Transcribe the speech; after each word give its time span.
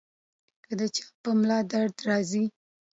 کۀ 0.65 0.73
د 0.79 0.81
چا 0.95 1.05
پۀ 1.21 1.29
ملا 1.39 1.59
درد 1.71 1.95
راځي- 2.07 2.43